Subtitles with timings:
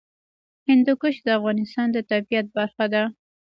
[0.67, 3.03] هندوکش د افغانستان د طبیعت برخه ده.